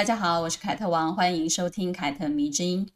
[0.00, 2.88] 大家好，我是凯特王，欢迎收听凯特迷之音。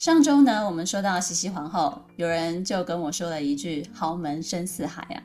[0.00, 5.22] 上周呢，我们说到西西皇后，有人就跟我说了一句“豪门深似海”啊。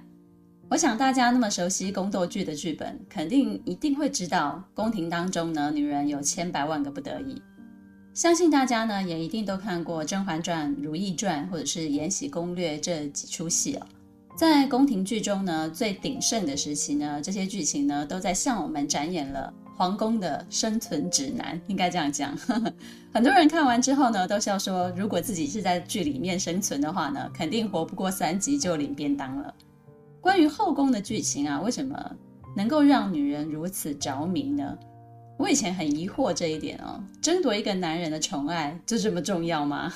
[0.70, 7.41] 我想大家那么熟悉宫斗剧的剧本，肯定一定会知道，宫廷当中呢，女人有千百万个不得已。
[8.13, 13.88] 相信大家呢，也一定都看过《甄嬛传》《如懿传》或者是《延禧攻略》这几出戏哦。
[14.35, 19.54] 在宫廷剧中呢，最鼎盛的时期呢，这些剧情呢，都在向我们展演了。
[19.77, 22.38] 皇宫的生存指南，应该这样讲。
[23.12, 29.54] 很多人看完之后呢，都笑说，如果自己是在剧里面生存的话呢，肯定活不过三集就领便当了。
[30.20, 32.16] 关于后宫的剧情啊，为什么
[32.55, 34.77] 能够让女人如此着迷呢？
[35.40, 39.91] 我以前很疑惑这一点哦，争夺一个男人的宠爱就这么重要吗？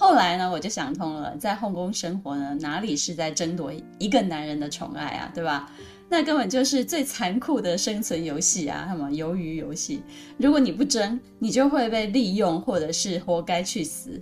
[0.00, 5.70] 后来呢，我就想通了，在后宫生活呢，哪里是在争夺一个男人的宠爱啊，对吧？
[6.08, 8.86] 那根本就是最残酷的生存游戏啊！
[8.88, 10.02] 什么鱿鱼游戏？
[10.38, 14.18] 如果你不争，你就会被利用，或者是活该去死。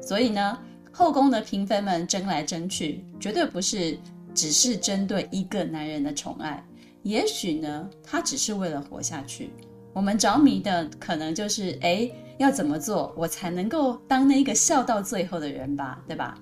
[0.00, 0.56] 所以呢，
[0.92, 3.98] 后宫的嫔妃们争来争去，绝对不是
[4.32, 6.64] 只是针对一个男人的宠爱。
[7.02, 9.50] 也许呢，他只是为了活下去。
[9.92, 12.08] 我们着迷的可能就是，哎，
[12.38, 16.02] 要怎么做我才能够当那个笑到最后的人吧？
[16.06, 16.38] 对吧？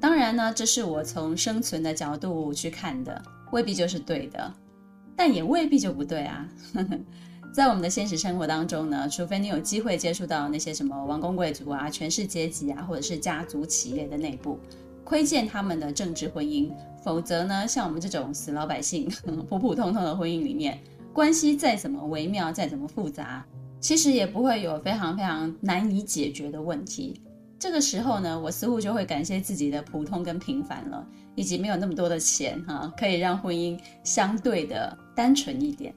[0.00, 3.20] 当然呢，这是我从生存的角度去看的。
[3.50, 4.54] 未必就是对的，
[5.16, 6.48] 但也未必就不对啊。
[7.52, 14.56] 在我们的现实生活当中呢，除非你有机会接触到那些什么王公贵族啊、权势阶级啊，或者是家族企业的内部，
[15.02, 16.70] 窥见他们的政治婚姻，
[17.02, 19.10] 否则呢，像我们这种死老百姓，
[19.50, 20.78] 普普通通的婚姻里面，
[21.12, 23.44] 关系再怎么微妙，再怎么复杂，
[23.80, 27.20] 其实也不会有非常非常难以解决的问题。
[27.58, 35.94] 这个时候呢，我似乎就会感谢自己的普通跟平凡了，以及没有那么多的钱哈，可以让婚姻相对的单纯一点。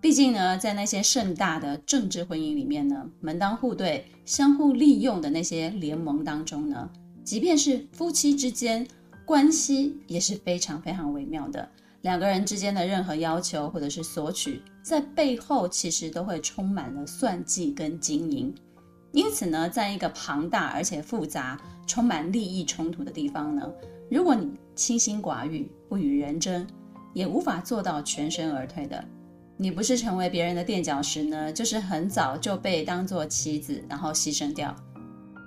[0.00, 6.88] 毕竟呢，在那些盛大的政治婚姻里面呢，门当户对、相互利用的那些联盟当中呢，
[7.24, 8.86] 即便是夫妻之间
[9.24, 11.68] 关系也是非常非常微妙的。
[12.02, 18.54] 两个人之间的任何要求或者是索取，在背后其实都会充满了算计跟经营。
[19.12, 23.70] 因此呢，在一个庞大而且复杂、充满利益冲突的地方呢，
[24.10, 26.66] 如果你清心寡欲、不与人争，
[27.12, 29.04] 也无法做到全身而退的。
[29.58, 34.74] 你不是成为别人的垫脚石呢，就是很早就被当做棋子，然后牺牲掉。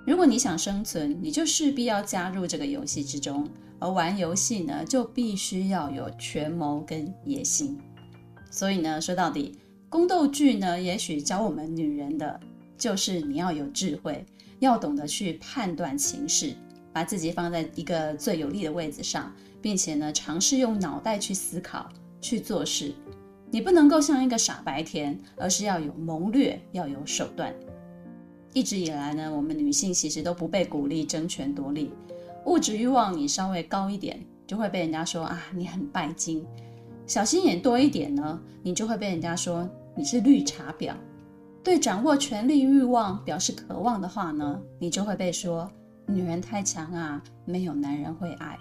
[0.06, 3.44] 如果你想生存，你就势必要加入这个游戏之中，
[3.80, 7.76] 而玩游戏呢，就必须要有权谋跟野心。
[8.52, 9.58] 所以呢，说到底，
[9.88, 12.38] 宫斗剧呢，也许教我们女人的。
[12.78, 14.26] 就是你要有智慧，
[14.58, 16.52] 要懂得去判断形势，
[16.92, 21.88] 把自己放在一个最有利的位置上，并且呢，尝试用脑袋去思考、
[22.20, 22.92] 去做事。
[23.52, 27.54] 你不能够像一个傻白甜，而是要有谋略，要有手段。
[28.52, 31.92] 一直以来呢，我们女性其实都不被鼓励争权夺利，
[32.46, 36.42] 物质欲望你稍微高一点，就会被人家说啊，你很拜金；
[37.12, 40.94] 小心眼多一点呢，你就会被人家说你是绿茶婊。
[41.62, 45.70] 对掌握权力欲望表示渴望的话呢，你就会被说
[46.06, 48.58] 女人太强啊，没有男人会爱。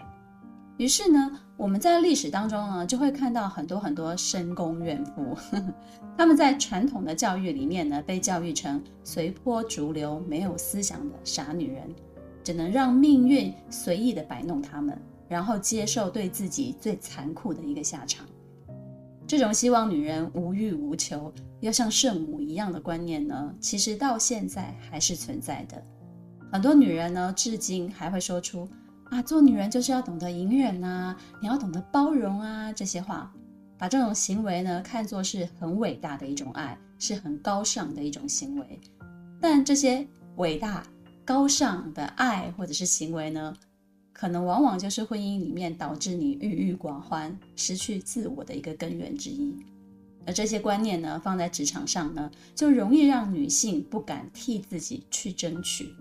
[0.75, 5.73] 于是呢，我们在历史当中呢，就会看到很多很多深宫怨妇呵呵，
[6.17, 11.83] 他们在传统的教育里面呢，被教育成随波逐流、没有思想的傻女人，
[12.43, 18.25] 只能让命运随意的摆弄他们，然后接受对自己最残酷的一个下场。
[19.31, 25.81] 这种希望女人无欲无求，要像圣母一样的观念呢，其实到现在还是存在的。
[26.51, 28.67] 很多女人呢，至今还会说出
[29.05, 33.31] 啊，做女人就是要懂得隐忍啊，你要懂得包容啊这些话，
[33.77, 38.81] 把这种行为呢看作是很伟大的一种爱，是很高尚的一种行为。
[39.39, 40.05] 但这些
[40.35, 40.83] 伟大
[41.23, 43.53] 高尚的爱或者是行为呢，
[44.21, 49.51] 可能往往就是婚姻里面导致你郁郁寡欢、失去自我的一个根源之一。
[50.27, 55.95] 而这些观念呢，放在职场上呢，就容易让女性不敢替自己去争取。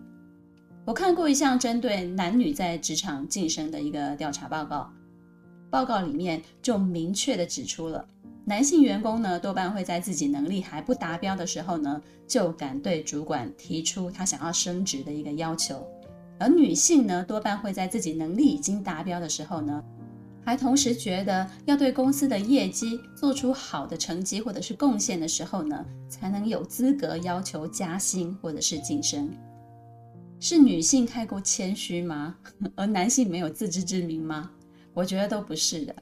[0.85, 4.93] 我看过一项针对男女在职场晋升的一个调查报告，
[5.71, 8.07] 报告里面就明确地指出了，
[8.45, 15.79] 男性员工呢，多半会在自己能力还不达标的时候呢，就敢对主管提出他想要升职的一个要求；
[16.41, 19.85] 而女性呢，多半会在自己能力已经达标的时候呢，
[20.43, 29.31] 还同时觉得要对公司的业绩做出好的成绩或者是贡献的时候呢，才能有资格要求加薪或者是晋升。
[30.41, 32.35] 是女性太过谦虚吗？
[32.75, 34.51] 而男性没有自知之明吗？
[34.95, 35.95] 我觉得都不是的。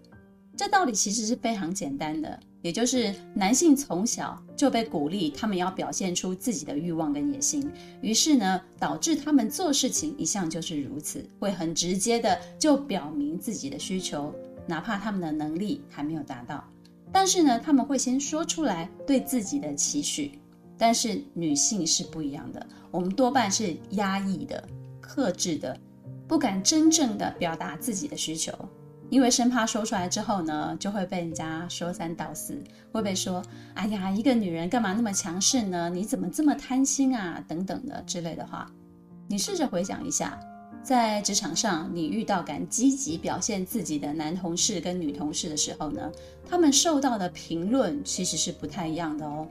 [0.56, 7.70] 这道理其实是非常简单的，也就是男性从小就被鼓励，他们要表现出自己的欲望跟野心，
[8.00, 14.34] 于是呢，导致他们做事情一向就是如此，会很直接的就表明自己的需求，
[14.66, 16.64] 哪怕他们的能力还没有达到，
[17.12, 20.38] 但是呢，他们会先说出来对自己的期许。
[20.80, 24.62] 但是女性是不一样的，我们多半是压抑的、
[25.00, 25.76] 克制的，
[26.28, 28.52] 不敢真正的表达自己的需求。
[29.10, 32.62] 因为生怕说出来之后呢，就会被人家说三道四，
[32.92, 35.88] 会被说：“哎呀，一个女人干嘛那么强势呢？
[35.88, 38.70] 你怎么这么贪心啊？”等等的之类的话。
[39.26, 40.38] 你试着回想一下，
[40.82, 46.10] 在职场上，你遇到敢积极表现自己的男同事跟女同事的时候呢，
[46.46, 49.48] 他们受到的评论其实是不太一样的哦。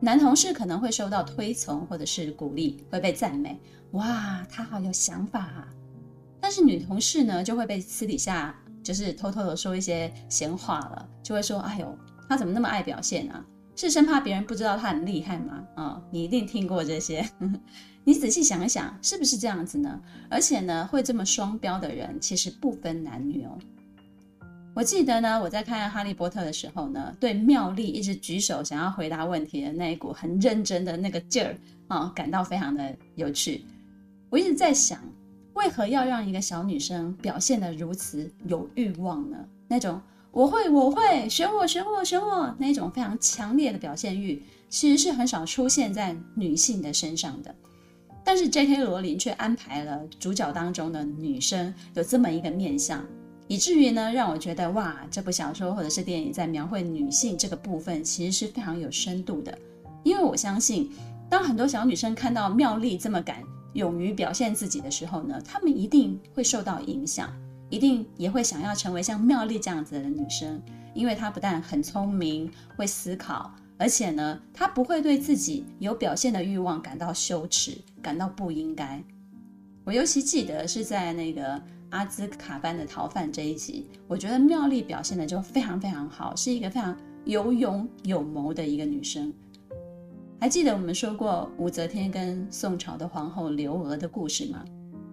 [0.00, 3.60] 男同事可能会受到推崇或者是鼓励，会被赞美
[3.92, 5.68] ：“哇，他好有想法啊！”
[6.40, 8.56] 但是女同事呢，就会被私底下。
[8.88, 13.44] 就是偷偷的说一些闲话了，就会说：“哎呦，他怎么那么爱表现啊？
[13.76, 17.22] 是生怕别人不知道他很厉害吗？”啊、你一定听过这些。
[18.02, 20.00] 你仔细想一想，是不是这样子呢？
[20.30, 23.58] 而且呢，会这么双标的人，其实不分男女哦。
[24.74, 31.54] 我记得呢，我在看《哈利波特》的时候呢，对妙丽一直举手想要回答问题的那一股很认真的那个劲儿
[31.88, 33.66] 啊、感到非常的有趣。
[34.30, 34.98] 我一直在想。
[35.58, 39.36] 为何要让一个小女生表现得如此有欲望呢？
[39.66, 40.00] 那种
[40.30, 47.52] 我会我会选我选我选我那种非常强烈的表现欲，其实是很少出现在女性的身上的。
[48.22, 48.84] 但是 J.K.
[48.84, 53.04] 罗琳却安排了主角当中的女生有这么一个面相，
[53.48, 59.58] 以至于呢，让我觉得哇，这部小说或者是电影在描绘女性这个部分，其实是非常有深度的。
[60.04, 60.92] 因为我相信，
[61.28, 63.42] 当很多小女生看到妙丽这么敢。
[63.74, 67.32] 勇于表现自己的时候呢，她们一定会受到影响，
[67.70, 70.60] 一定也会想要成为像妙丽这样子的女生，
[70.94, 79.02] 因为她不但很聪明、会思考，而且呢，她不会对自己有表现的欲望感到羞耻、感到不应该。
[79.84, 86.94] 我尤其记得是在那个阿兹卡班的逃犯这一集，我觉得妙丽表现的就非常非常好，是一个非常
[87.24, 89.32] 有勇有谋的一个女生。
[90.40, 94.64] 还记得我们说过武则天跟宋朝的皇后刘娥的故事吗？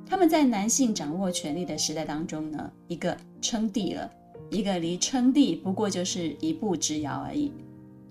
[0.05, 4.07] 他们在男性掌握权力的时代当中呢，一个称帝了，
[4.51, 7.51] 一个离称帝不过就是一步之遥而已。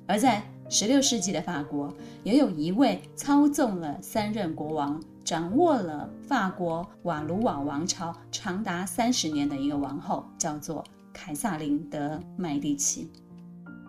[0.08, 1.94] 而在十六世纪的法国，
[2.24, 10.82] 也有一位操纵了三任国王，掌握了法国瓦卢瓦王朝长达三十年的一个王后，叫做
[11.12, 13.08] 凯撒琳·德·麦蒂奇。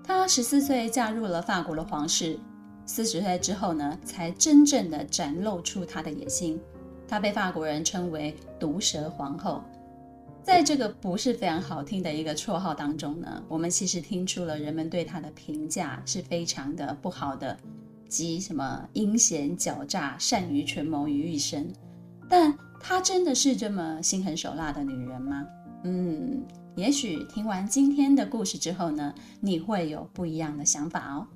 [0.04, 2.38] 她十四岁嫁入了法国的皇室。
[2.86, 6.60] 四十岁之后呢，才真正的展露出她的野心。
[7.08, 9.64] 她被法国人称为“毒舌皇后”。
[10.44, 17.58] 在这个不是非常好听的一个绰号当中呢，我们其实听出了人们对她的评价是非常的不好的，
[18.08, 21.74] 集什么阴险狡诈、善于权谋于一身。
[22.30, 25.46] 但她真的是这么心狠手辣的女人吗？
[25.84, 26.44] 嗯，
[26.76, 31.28] 也许听完今天的故事之后呢，你会有不一样的想法哦。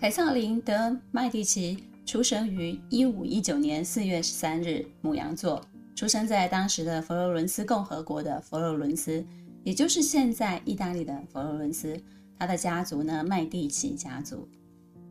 [0.00, 0.72] 凯瑟琳·德·
[1.12, 5.62] 麦地奇出生于一五一九年四月十三日，母羊座，
[5.94, 9.22] 出生在当时的佛罗伦斯共和国的佛罗伦斯，
[9.62, 11.94] 也就是现在意大利的佛罗伦斯。
[12.38, 14.48] 他的家族呢，麦地奇家族，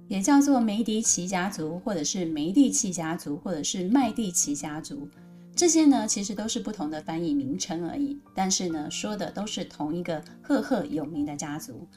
[0.08, 5.08] 也叫做梅迪奇家族，或者是梅地奇家族，或者是麦地奇家族。
[5.56, 11.88] 这些呢，其实都是不同的翻译名称而已，但是呢，说的都是同一个赫赫有名的家族。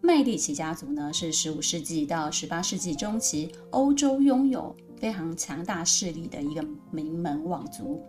[0.00, 8.00] 麦蒂奇家族呢，是十五世纪到十八世纪中期欧洲拥有非常强大势力的一个名门望族。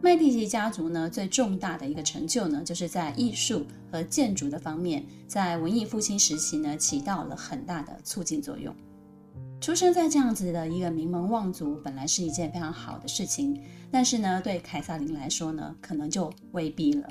[0.00, 8.74] 麦蒂奇家族呢，最重大的一个成就呢，就是在艺术和建筑的方面，在文艺复兴时期呢，起到了很大的促进作用。
[9.60, 13.58] 出生在这样子的一个名门望族，本来是一件非常好的事情，
[13.90, 17.08] 但是呢，对凯撒琳来说呢，可能就未必了。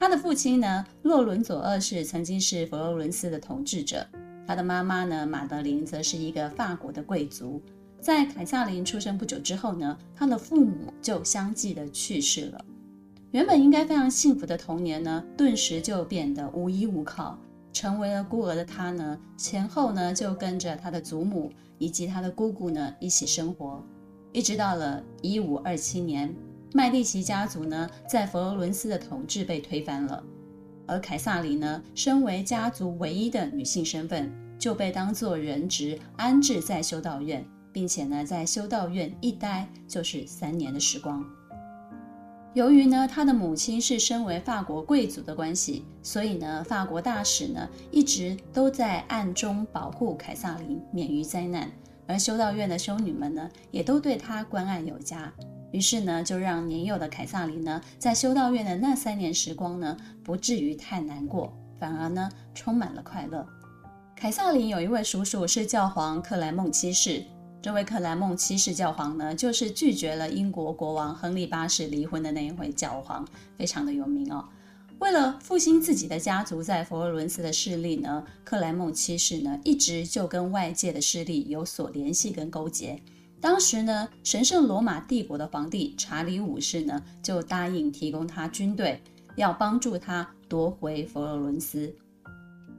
[0.00, 4.06] 他的父亲呢，洛伦佐二世曾经是佛罗伦斯的统治者。
[4.46, 7.60] 他的妈妈呢，玛德琳则是一个法国的贵族。
[8.00, 12.64] 在凯撒琳出生不久之后呢，他的父母就相继的去世了。
[13.32, 17.38] 原本应该非常幸福的童年呢，顿时就变得无依无靠。
[17.70, 23.84] 成为了孤儿的他呢，前后呢就跟着他的祖母以及他的姑姑呢一起生活，
[24.32, 26.34] 一直到了一五二七年，
[26.72, 30.22] 麦蒂奇家族呢在佛罗伦斯的统治被推翻了，
[30.86, 41.24] 而凯撒琳呢，身为家族唯一的女性身份，就被当作人质安置在修道院，并且呢在修道院一待就是三年的时光。
[42.54, 51.68] 由于呢，他的母亲是身为法国贵族的关系，所以呢，法国大使呢一直都在暗中保护凯撒琳免于灾难，
[52.06, 55.32] 而修道院的修女们呢也都对她关爱有加。
[55.72, 63.46] 于是呢，就让年幼的凯撒琳呢在修道院的那三年时光呢不至于太难过，反而呢充满了快乐。
[64.16, 67.22] 凯撒琳有一位叔叔是教皇克莱孟七世。
[67.62, 74.48] 这位克莱孟七世教皇呢，就是拒绝了英国国王亨利八世离婚的那一位教皇，非常的有名哦。
[74.98, 83.00] 为了复兴自己的家族在佛罗伦斯的势力呢，克莱孟七世呢一直就跟外界的势力有所联系跟勾结。
[83.40, 89.02] 当时呢，神圣罗马帝国的皇帝查理五世呢就答应提供他军队，
[89.36, 91.90] 要帮助他夺回佛罗伦斯。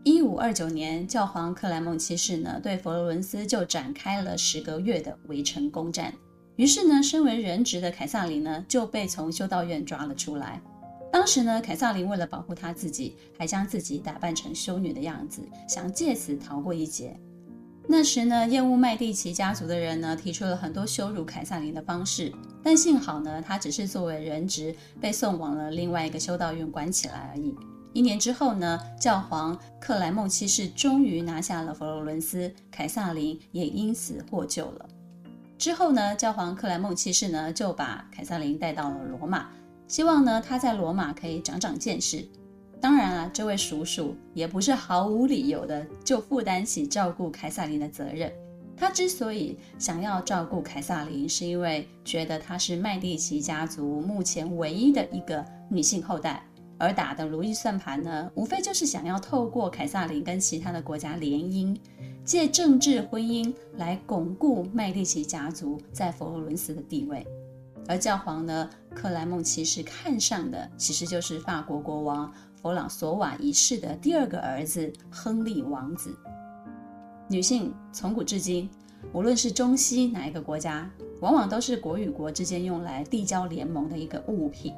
[0.04, 6.14] 一五二九年，教皇克莱孟七世呢，对佛罗伦斯就展开了十个月的围城攻战。
[6.58, 10.62] 于是呢，身为人质的凯撒琳呢，就被从修道院抓了出来。
[11.12, 17.20] 当时呢，凯撒琳为了保护她自己，还将自己打扮成修女的样子，想借此逃过一劫。
[17.94, 22.32] 那时呢，厌恶麦地奇家族的人呢，提出了很多羞辱凯撒琳的方式，
[22.64, 27.54] 但幸好呢，他只是作为人质被送往了另外一个修道院关起来而已。
[27.92, 34.88] 一年之后呢，教皇克莱孟七世终于拿下了佛罗伦斯，凯撒琳也因此获救了。
[35.58, 39.50] 之后呢，教皇克莱孟七世呢就把凯撒琳带到了罗马，
[39.90, 42.26] 希望呢他在罗马可以长长见识。
[42.82, 48.34] 当然啊，这位叔叔也不是毫无理由的就负担起照顾凯萨琳的责任。
[48.76, 56.44] 他之所以想要照顾凯萨琳，是因为觉得她是麦地奇家族目前唯一的一个女性后代。
[56.80, 61.78] 而打的如意算盘呢，无非就是想要透过凯萨琳跟其他的国家联姻，
[62.26, 67.24] 借政治婚姻来巩固麦地奇家族在佛罗伦斯的地位。
[67.88, 76.16] 而教皇呢，克莱孟其实看上的其实就是法国国王弗朗索瓦一世的第二个儿子亨利王子。
[77.28, 78.70] 女性从古至今，
[79.14, 80.88] 无论是中西哪一个国家，
[81.22, 84.76] 往往都是国与国之间用来缔交联盟的一个物品。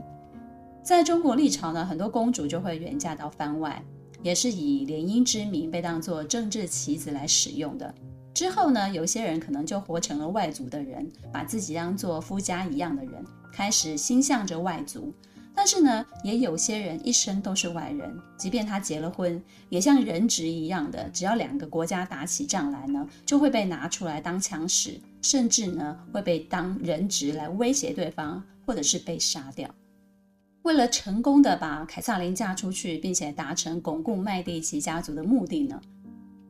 [0.81, 3.83] 在中国历朝呢，很多公主就会远嫁到番外，
[4.21, 7.93] 也是以联姻之名被当作政治棋子来使用的。
[8.33, 15.13] 之后呢，有些人可能就活成了外族的人，把自己当做夫家一样的人，开始心向着外族。
[15.55, 29.69] 但是呢，也有些人一生都是外人，即便他结了婚，也像人质一样的，只要两个国家打起仗来呢，就会被拿出来当枪使，甚至呢会被当人质来威胁对方，或者是被杀掉。
[30.63, 35.79] 为了成功的把凯撒琳嫁出去，并且达成巩固麦地奇家族的目的呢，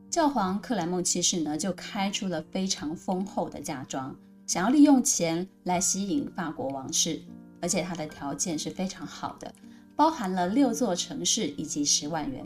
[0.08, 7.20] 教皇克莱孟七世呢就开出了非常丰厚的嫁妆，想要利用钱来吸引法国王室，
[7.64, 9.50] 而且他的条件是非常好的，
[9.96, 12.44] 包含了六座城市以及十万元。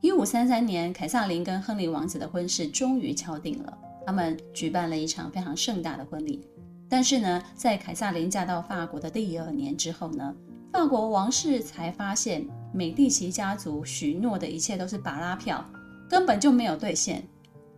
[0.00, 6.46] 一五三三年，凯撒琳跟亨利王子的婚事终于敲定了，他们举办了一场非常盛大的婚礼。
[6.88, 10.32] 但是呢，在凯撒琳嫁到法国的第二年之后呢，
[10.72, 15.68] 法国王室才发现，美第奇家族许诺的一切都是芭乐票，
[16.08, 17.26] 根本就没有兑现。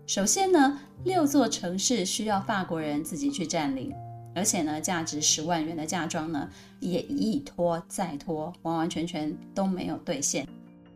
[0.07, 3.91] 首先呢，六座城市需要法国人自己去占领，
[4.35, 10.47] 而且呢，价值十万元的嫁妆呢，也一拖再拖，完完全全都没有兑现。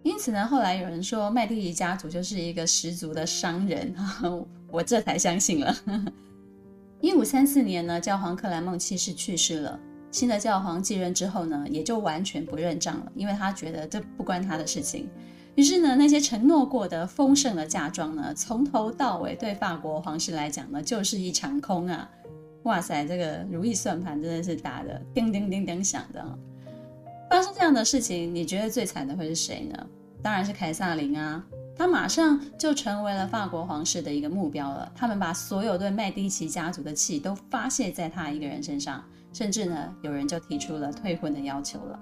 [0.03, 3.95] 因此呢，后来有人说麦地奇家族就是一个十足的商人，
[4.71, 5.75] 我这才相信了。
[7.01, 9.79] 一五三四年呢，教皇克莱孟七世去世了。
[10.11, 15.09] 新的教皇继任之后呢，也就完全不认账了，因为他觉得这不关他的事情。
[15.57, 22.09] 于是呢，那些承诺过的丰盛的嫁妆呢，从头到尾对法国皇室来讲呢，就是一场空啊！
[22.65, 26.39] 哇塞，这个如意算盘真的是打得叮叮叮叮响的。
[27.31, 29.87] 发生这样的事情，你觉得最惨的会是谁呢？
[30.23, 31.45] 当然是凯撒琳啊，
[31.77, 34.91] 他马上就成为了法国皇室的一个目标了。
[34.95, 39.03] 他们把所有对麦迪奇家族的气都发泄在他一个人身上。
[39.33, 41.99] 甚至呢，有人就提出了退婚的要求了。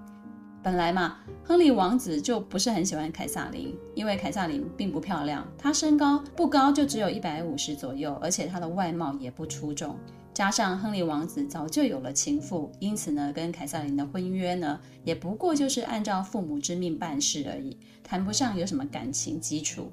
[0.63, 9.97] 本来嘛，亨利王子就不是很喜欢凯撒琳，因为凯撒琳并不漂亮，她身高不高，就只有一百五十左右，而且她的外貌也不出众。
[10.35, 19.93] 加上亨利王子早就有了情妇，因此呢，跟凯瑟琳的婚约呢，也不过就是按照父母之命办事而已，谈不上有什么感情基础。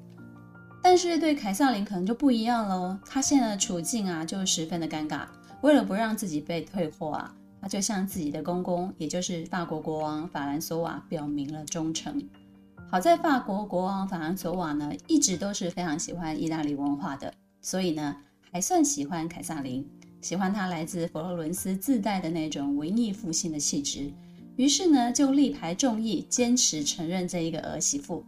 [0.82, 5.26] 但是对凯瑟琳可能就不一样喽，她现在的处境啊，就十分的尴尬。
[5.62, 7.34] 为了不让自己被退货啊。
[7.62, 12.26] 他就向自己的公公，也就是法国国王法兰索瓦表明了忠诚。
[12.90, 18.16] 好在法国国王法兰索瓦呢，一直都是非常喜欢意大利文化的，所以呢，
[18.50, 19.86] 还算喜欢凯瑟琳，
[20.20, 24.12] 喜欢她来自佛罗伦斯自带的那种文艺复兴的气质。
[24.56, 28.24] 于是呢，就力排众议，坚持承认这一个儿媳妇。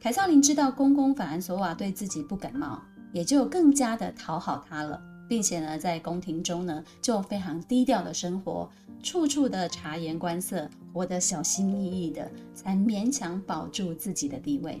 [0.00, 2.82] 凯瑟琳知道公公法兰索瓦对自己不感冒，
[3.12, 5.00] 也就更加的讨好他了。
[5.28, 8.70] 并且呢，在宫廷中呢，就非常低调的生活，
[9.02, 14.80] 处处的察言观色，活得小心翼翼的，才勉强保住自己的地位。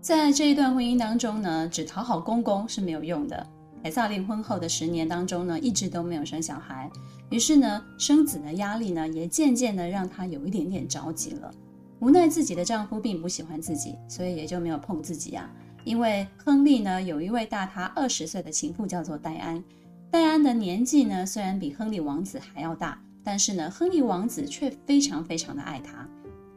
[0.00, 3.46] 在这一段婚姻当中呢，只讨好公公是没有用的。
[3.82, 6.88] 凯撒琳婚后的十年当中呢，一直都没有生小孩，
[7.30, 11.52] 于是呢，生子的压力呢，也渐渐的让她有一点点着急了。
[11.98, 15.50] 无奈自己的丈夫并不喜欢自己，所以也就没有碰自己、啊。
[15.84, 19.62] 因为亨利呢，有一位大他二十岁的情妇叫做戴安，
[20.12, 26.08] 戴安的年纪呢，虽然比亨利王子还要大，但是呢，亨利王子却非常非常的爱她。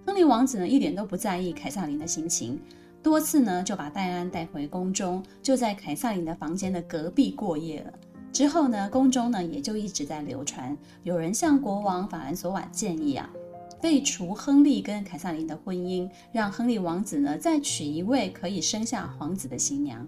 [0.06, 2.60] 亨利王子呢，一点都不在意凯撒琳的心情，
[3.06, 7.94] 多次呢就把戴安带回宫中，就在凯瑟琳的房间的隔壁过夜了。
[8.34, 13.30] 之后呢，宫中呢也就一直在流传，有人向国王法兰索瓦建议啊。
[13.80, 20.04] 废除亨利跟凯瑟琳的婚姻，让亨利王子呢再娶一位可以生下皇子的新娘。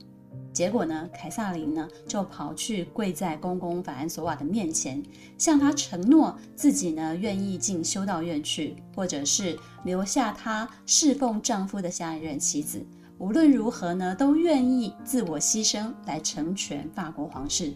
[0.57, 5.03] 结果呢，凯撒琳呢就跑去跪在公公法兰索瓦的面前，
[5.37, 12.83] 向他承诺自己呢愿意进修道院去，或者是留下他侍奉丈夫的下一任妻子。
[13.19, 17.71] 无论如何呢，都愿意自我牺牲来成全法国皇室。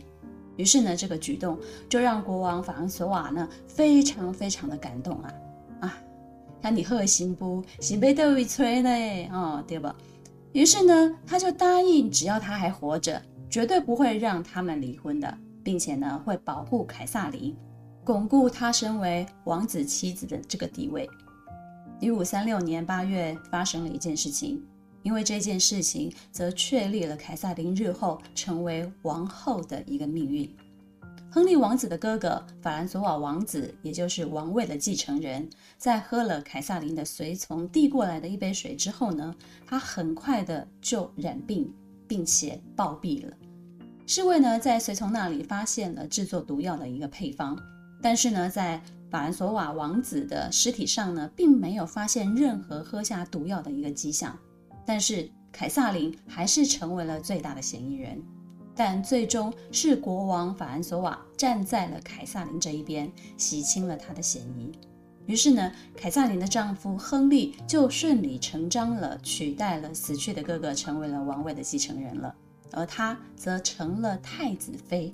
[0.58, 5.34] 于是呢，这个举动就让国王法兰索瓦呢非常非常的感动啊。
[5.82, 5.98] 啊，
[6.64, 7.64] 看你贺新不？
[7.80, 9.96] 新被都一催嘞，哦，对吧？
[10.54, 17.56] 于是呢，他就答应，只要他还活着，绝对不会让他们离婚的，并且呢，会保护凯萨琳，
[18.04, 21.10] 巩固他身为王子妻子的这个地位。
[22.02, 24.62] 一五三六年八月发生了一件事情，
[25.04, 30.54] 因为这件事情则确立了凯萨琳日后成为王后的一个命运。
[31.34, 39.34] 亨利王子的哥哥法兰索瓦王子，也就是王位的继承人，在喝了凯萨琳的随从递过来的一杯水之后呢，
[39.66, 41.74] 他很快的就染病，
[42.06, 43.34] 并且暴毙了。
[44.06, 47.58] 侍卫呢，在随从那里发现了制作毒药的一个配方，
[48.02, 54.38] 但是呢，在法兰索瓦王子的尸体上呢，并没有发现任何喝下毒药的一个迹象。
[54.86, 58.22] 但是凯萨琳还是成为了最大的嫌疑人。
[58.76, 64.72] 但最终是国王法兰索瓦站在了凯撒琳这一边，洗清了他的嫌疑。
[65.28, 72.34] 于是呢，凯撒琳的丈夫亨利就顺理成章了取代了死去的哥哥，成为了王位的继承人了，
[72.72, 75.14] 而他则成了太子妃。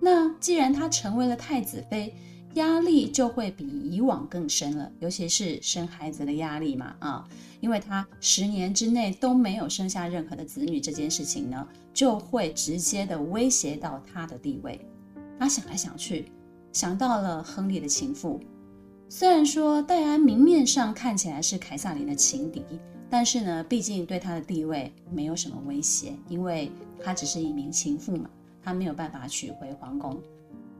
[0.00, 2.14] 那既然他成为了太子妃，
[2.56, 7.28] 压力就会比以往更深了，尤其是生孩子的压力嘛，啊，
[7.60, 14.80] 因为他十年之内都没有生下任何的子女，这件事情呢，就会直接的威胁到他的地位。
[15.38, 16.30] 他想来想去，
[16.72, 18.40] 想到了亨利的情妇，
[19.08, 22.62] 虽然说戴安明面上看起来是凯萨琳的情敌，
[23.10, 28.30] 但是呢，毕竟对他的地位没有什么威胁，因为他只是一名情妇嘛，
[28.62, 30.18] 他没有办法娶回皇宫，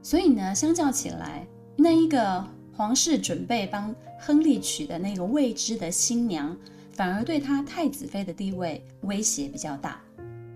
[0.01, 1.45] 所以呢，相较起来。
[1.79, 2.43] 那一个
[2.75, 6.57] 皇室准备帮亨利娶的那个未知的新娘，
[6.91, 10.01] 反而对他太子妃的地位威胁比较大。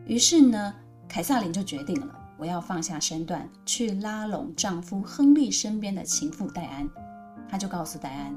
[0.08, 0.74] 于是呢，
[1.08, 6.90] 凯萨琳就决定了，我要放下身段去拉拢丈夫亨利身边的情妇戴安。
[7.48, 8.36] 她就告诉戴安，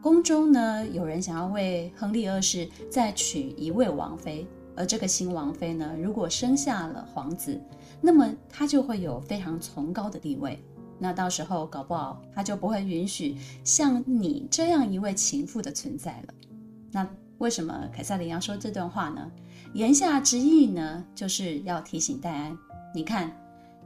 [0.00, 7.60] 宫中呢有人想要为亨利二世再娶一位王妃，而这个新王妃呢，如果生下了皇子，
[8.00, 10.62] 那么她就会有非常崇高的地位。
[11.00, 16.34] 那到时候搞不好他就不会允许像你这样一位情妇的存在了。
[16.92, 17.08] 那
[17.38, 19.30] 为什么凯萨琳要说这段话呢？
[19.72, 22.58] 言下之意呢，就是要提醒戴安，
[22.94, 23.34] 你看，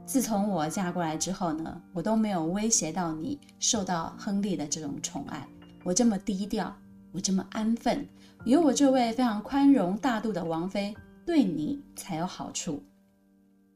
[0.05, 5.47] 自从我嫁过来之后呢，我都没有威胁到你受到亨利的这种宠爱。
[5.83, 6.75] 我这么低调，
[7.13, 8.05] 我这么安分，
[8.45, 10.93] 有我这位非常宽容大度的王妃，
[11.25, 12.83] 对你才有好处。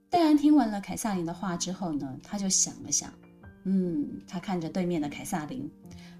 [0.09, 3.13] 戴安听完了凯萨琳的话之后呢，他就想了想。
[3.63, 5.69] 嗯，他看着对面的凯萨琳，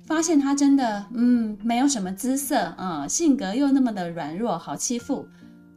[0.04, 5.28] 发现她真的，嗯，没有什么姿色啊，性格又那么的软弱，好欺负。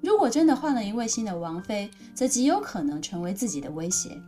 [0.02, 4.20] 如果真的换了一位新的王妃，则极有可能成为自己的威胁。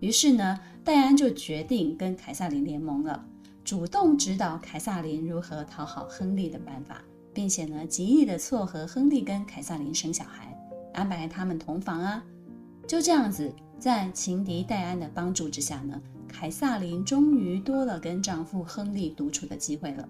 [0.00, 3.24] 于是呢，戴安就决定跟凯萨琳联盟了，
[3.64, 7.02] 主动指导凯萨琳如何讨好亨利的办法，
[7.34, 10.56] 并且呢，极力的撮合亨利跟凯萨琳生小孩，
[10.94, 12.22] 安排他们同房啊。
[12.86, 16.00] 就这样子，在情敌戴安的帮助之下呢，
[16.38, 20.06] 凯萨琳终于多了跟丈夫亨利独处的机会了。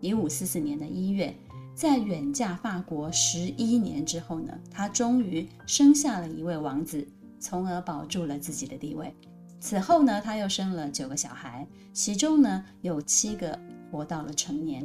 [0.00, 1.34] 一五四四年的一月。
[1.74, 7.06] 在远嫁法国十一年之后呢，她终于生下了一位王子，
[7.38, 9.14] 从而保住了自己的地位。
[9.60, 13.58] 此后呢，她又生了九个小孩，其中呢有七个
[13.92, 14.82] 活到了成年。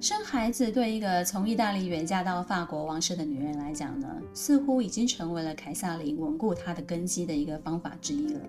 [0.00, 8.40] 生孩子对一个从意大利远嫁到法国王室的女人来讲呢，似乎已经成为了凯萨琳稳固她的根基的一个方法之一了。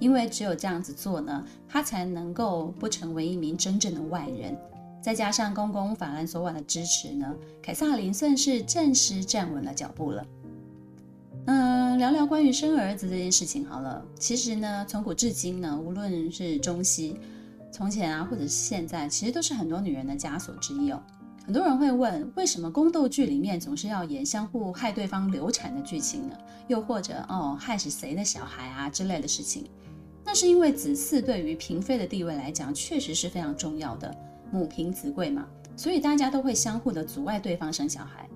[0.00, 4.56] 因为只有这样子做呢，她才能够不成为一名真正的外人。
[5.00, 10.26] 再加上公公法兰索瓦的支持呢，凯萨琳算是暂时站稳了脚步了。
[11.46, 14.04] 嗯，聊聊关于生儿子这件事情好了。
[14.18, 17.18] 其实呢，从古至今呢，无论是中西，
[17.72, 21.02] 从前啊，或者是现在，其实都是很多女人的枷锁之一哦。
[21.46, 26.36] 很多人会问，为什么宫斗剧里面总是要演相互害对方流产的剧情呢？
[26.68, 29.64] 又或者哦，害死谁的小孩啊之类的事情？
[30.24, 34.14] 那是因为子嗣对于嫔妃的地位来讲，确实是非常重要的。
[34.52, 38.28] 母凭子贵嘛，所以大家都会相互的阻碍对方生小孩。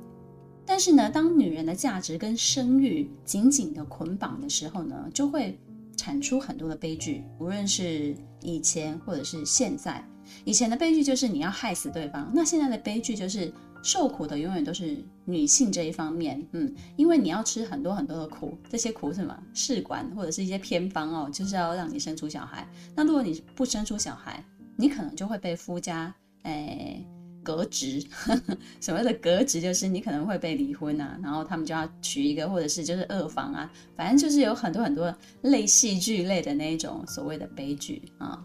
[0.65, 5.59] 但是呢，当女人的价值跟生育紧紧的捆绑的时候呢，就会
[5.97, 7.25] 产出很多的悲剧。
[7.39, 10.03] 无论是以前或者是现在，
[10.45, 13.53] 以前的悲剧就是你要害死对方，那现在的悲剧就是
[13.85, 16.43] 受苦的永远都是女性这一方面。
[16.53, 19.39] 嗯，因为你要吃很多很多的苦，这些苦什么？
[19.53, 22.67] 试管或者是一些偏方哦，就是要让你生出小孩。
[22.97, 24.43] 那如果你不生出小孩，
[24.75, 26.13] 你可能就会被夫家
[26.45, 27.07] 诶
[27.43, 28.03] 革职，
[28.81, 38.43] 所谓的革职就是你可能会被离婚啊，然后他们就要娶一个，或者是就是二房啊，反正就是有很多很多类戏剧类的那一种所谓的悲剧啊。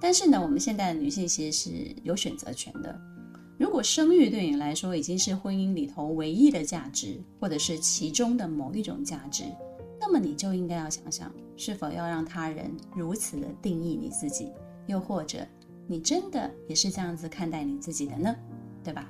[0.00, 1.70] 但是呢，我们现代的女性其实是
[2.02, 3.00] 有选择权的。
[3.62, 9.44] 如果生育对你来说已经是婚姻里头唯一的价值，或者是其中的某一种价值，
[10.00, 14.50] 那么你就应该要想想，是否要让他人如此的定义你自己，
[14.88, 15.46] 又或者。
[15.86, 18.34] 你真的也是这样子看待你自己的呢？
[18.82, 19.08] 对吧？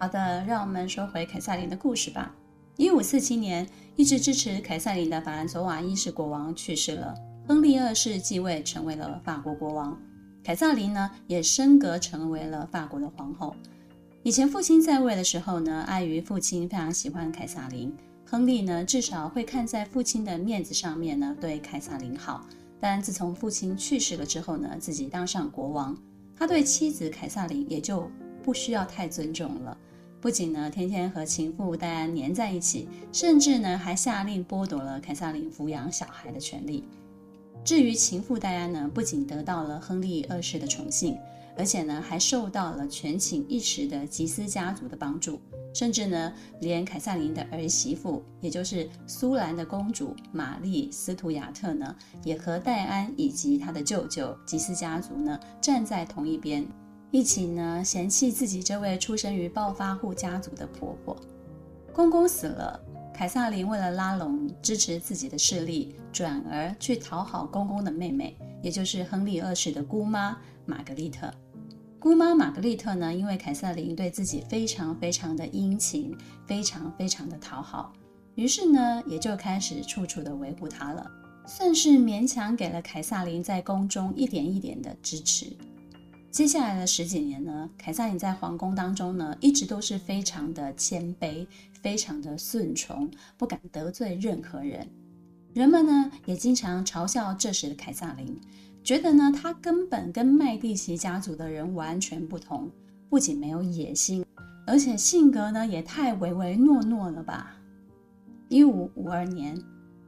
[0.00, 2.34] 好的，让我们说回凯瑟琳的故事吧。
[2.76, 3.64] 一五四七年，
[3.94, 7.14] 一直支持凯瑟琳的法兰索瓦一世国王去世了，
[7.46, 9.96] 亨利二世继位成为了法国国王，
[10.42, 13.54] 凯萨琳呢也升格成为了法国的皇后。
[14.22, 17.94] 以前父亲在位的时候呢，碍于父亲非常喜欢凯萨琳，
[18.26, 22.46] 亨利呢至少会看在父亲的面子上面呢，对凯萨琳好。
[22.78, 25.96] 但自从父亲去世了之后呢，自己当上国王，
[26.34, 28.10] 他对妻子凯萨琳也就
[28.42, 29.76] 不需要太尊重了。
[30.20, 36.84] 不仅呢，天天和情妇戴安黏在一起，甚至呢，还下令剥夺了凯萨琳抚养小孩的权利。
[37.64, 41.16] 至于情妇戴安呢，不仅得到了亨利二世的宠幸，
[41.56, 45.40] 而且呢，还受到了权倾一时的吉斯家族的帮助。
[45.72, 51.94] 甚至呢，连凯瑟琳的儿媳妇，也就是苏兰的公主玛丽斯图亚特呢，
[52.24, 56.66] 也和戴安以及他的舅舅吉斯家族呢站在同一边，
[57.12, 61.16] 一起呢嫌弃自己这位出生于暴发户家族的婆婆。
[61.92, 62.80] 公公死了，
[63.20, 71.30] 凯瑟琳为了拉拢支持自己的势力，转而去讨好公公的妹妹，也就是亨利二世的姑妈玛格丽特。
[71.98, 77.92] 姑妈玛格丽特呢，因为凯瑟琳对自己非常非常的殷勤，非常非常的讨好，
[78.36, 81.06] 于是呢，也就开始处处的维护她了，
[81.46, 85.54] 算是勉强给了凯瑟琳在宫中一点一点的支持。
[86.30, 91.44] 接下来的十几年呢，凯撒琳在皇宫当中呢，一直都是非常的谦卑，
[91.82, 94.88] 非常的顺从，不敢得罪任何人。
[95.52, 98.40] 人们呢，也经常嘲笑这时的凯撒琳。
[98.84, 102.70] 觉得呢，他根本跟麦蒂奇家族的人完全不同，
[103.08, 104.24] 不仅没有野心，
[104.68, 107.56] 而且性格呢也太唯唯诺诺了吧。
[108.48, 109.60] 一五五二年，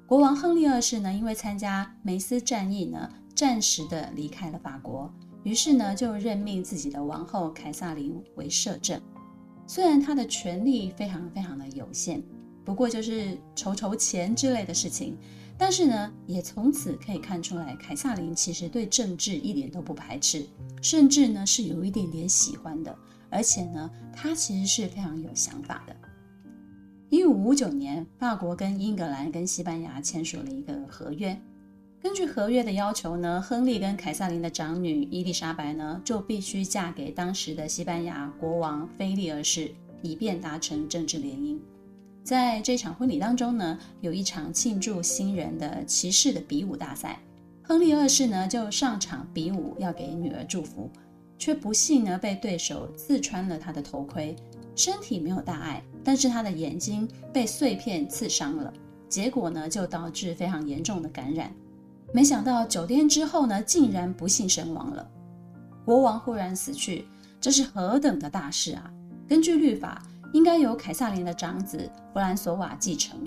[0.07, 9.01] 国王亨利二世呢因为参加梅斯战役呢，暂时的离开了法国，于是呢就任命自己的王后凯撒琳为摄政。
[9.67, 12.23] 虽然他的权力非常非常的有限，
[12.65, 15.17] 不过就是筹筹钱之类的事情。
[15.59, 20.45] 但是呢，也从此可以看出来，凯撒琳其实对政治一点都不排斥，
[20.83, 22.97] 甚至呢是有一点点喜欢的。
[23.31, 25.95] 而且呢，他其实是非常有想法的。
[27.11, 31.41] 一五五九年，法国跟英格兰跟西班牙签署了一个合约，
[32.03, 39.71] 根据合约的要求呢，亨利跟凯瑟琳的长女伊丽莎白呢，就必须嫁给当时的西班牙国王菲利二世，
[40.03, 41.57] 以便达成政治联姻。
[42.25, 47.21] 在这场婚礼当中呢，有一场庆祝新人的骑士的比武大赛，
[47.63, 50.91] 亨利二世呢就上场比武，要给女儿祝福，
[51.39, 54.35] 却不幸呢被对手刺穿了他的头盔，
[54.75, 58.73] 身体没有大碍，但是他的眼睛被碎片刺伤了，
[59.09, 61.55] 结果呢就导致非常严重的感染。
[62.13, 65.11] 没想到九天之后呢，竟然不幸身亡了。
[65.85, 67.09] 国王忽然死去，
[67.41, 68.93] 这是何等的大事啊！
[69.27, 70.03] 根据律法，
[70.35, 73.19] 应该由凯撒琳的长子弗兰索瓦继承，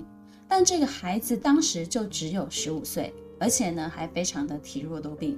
[0.46, 5.36] 但这个孩子当时就只有十五岁，而且呢还非常的体弱多病。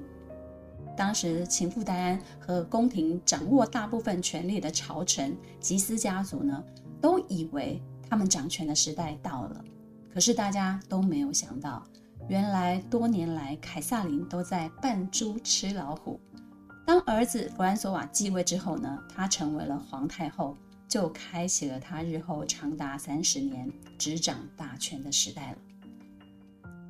[0.95, 6.63] 当时情妇戴安和宫廷掌握大部分权力的朝臣吉斯家族呢，
[7.01, 7.81] 都以为
[8.11, 9.65] 他们掌权的时代到了，
[10.13, 11.83] 可是大家都没有想到。
[12.29, 16.21] 原来多年来，凯撒琳都在扮猪吃老虎。
[16.87, 20.55] 当儿子弗兰索瓦继位之后呢，她成为了皇太后，
[20.87, 25.59] 就开启了她日后长达三十年执掌大权的时代了。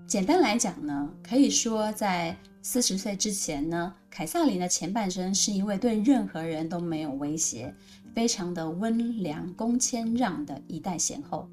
[0.09, 7.73] 简单来讲呢，可以说在四十岁之前呢，凯撒琳的前半生是一位对任何人都没有威胁、
[8.13, 11.49] 非常的温良恭谦让的一代贤后。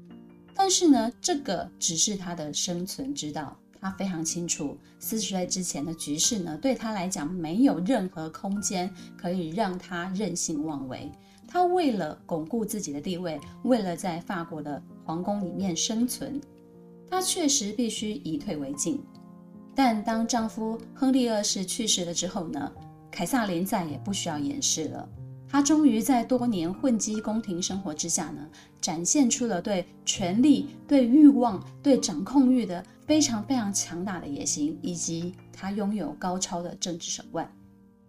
[0.56, 3.56] 但是呢，这个只是她的生存之道。
[3.80, 11.10] 他非常清楚，四十岁之前的局势呢，对他来讲没有任何空间可以让他任性妄为。
[11.48, 16.40] 他为了巩固自己的地位，为了在法国的皇宫里面生存，
[17.08, 19.00] 他确实必须以退为进。
[19.74, 22.72] 但当丈夫亨利二世去世了之后呢，
[23.10, 25.08] 凯撒琳再也不需要掩饰了。
[25.48, 28.48] 她终于在多年混迹宫廷生活之下呢，
[28.80, 37.50] 展现出了对权力、对欲望、对掌控欲的非常非常强大的野心，以及他拥有高超的政治手腕。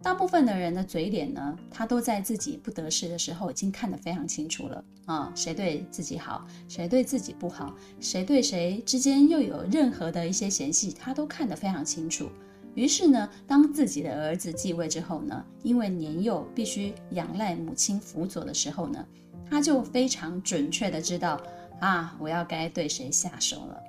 [0.00, 12.28] 大部分的人的嘴脸呢，他都在自己不得势的时候已经看得非常清楚了啊，谁对自己好，谁对自己不好，谁对谁之间又有任何的一些嫌隙，他都看得非常清楚。
[12.74, 19.04] 于是呢，当自己的儿子继位之后呢，因为年幼必须仰赖母亲辅佐的时候呢，
[19.50, 21.40] 他就非常准确的知道
[21.80, 23.82] 啊，我要该对谁下手了。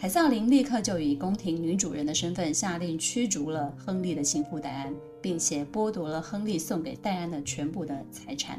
[0.00, 8.58] 凯萨琳立刻就以宫廷女主人的身份下令驱逐了亨利的情妇戴安，并且剥夺了亨利送给戴安的全部的财产。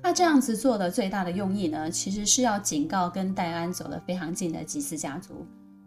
[0.00, 5.44] 他这样子做的最大的用意呢，其实是要警告跟戴安走得非常近的吉斯家族。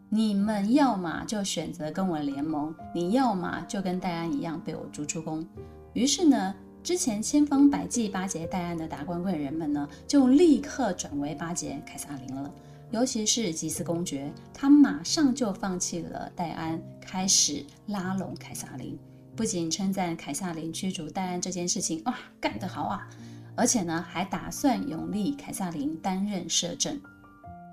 [0.10, 5.48] 你们要么就选择跟我联盟，你要么就跟戴安一样被我逐出宫。
[5.94, 12.54] 于是呢，之前千方百计巴结戴安的达官贵人们呢，就立刻转为巴结凯萨琳了。
[12.92, 18.98] 尤其是吉斯公爵，他马上就放弃了戴安，开始拉拢凯撒琳。
[19.36, 23.08] 不仅称赞凯撒琳驱逐戴安这件事情，哇，干得好啊！
[23.56, 27.00] 而且呢，还打算拥立凯撒琳担任摄政。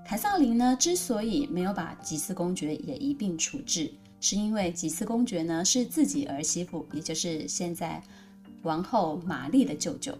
[0.05, 8.01] 凯撒琳呢，之所以没有把吉斯公爵也一并处置，是因为吉斯公爵呢是自己儿媳妇，也就是现在
[8.61, 10.17] 王后玛丽的舅舅。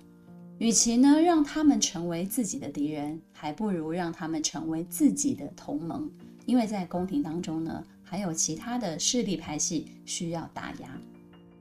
[0.59, 6.09] 与其呢让他们成为自己的敌人，还不如让他们成为自己的同盟。
[6.45, 10.99] 因为在宫廷当中呢，还有其他的势力派系需要打压。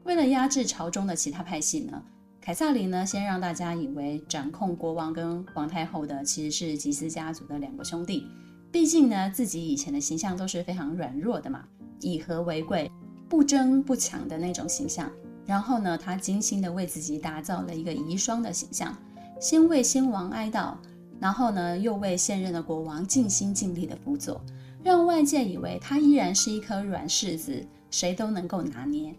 [0.04, 2.02] 为了压制朝中的其他派系呢，
[2.40, 8.26] 凯撒琳呢，先让大家以为掌控国王跟皇太后的其实是吉斯家族的两个兄弟。
[8.72, 11.64] 毕竟呢，自己以前的形象都是非常软弱的嘛，
[12.00, 12.90] 以和为贵，
[13.28, 15.10] 不争不抢的那种形象。
[15.46, 18.96] 然后呢，他精心的为自己打造了一个遗孀的形象，
[19.40, 20.74] 先为先王哀悼，
[21.20, 24.40] 然后呢，又为现任的国王尽心尽力的辅佐，
[24.82, 29.14] 让外界以为他依然是一颗软柿子，谁都能够拿捏。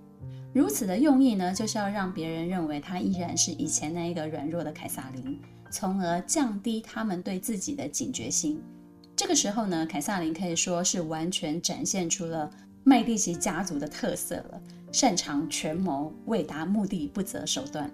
[0.53, 5.39] 如此的用意呢，就是要让别人认为他依然是以前那一个软弱的凯萨琳，
[5.71, 8.61] 从而降低他们对自己的警觉性。
[9.15, 12.49] 这个时候呢，凯萨琳可以说是完全展现出了
[12.83, 17.91] 麦蒂奇家族的特色了，擅长权谋，为达目的不择手段。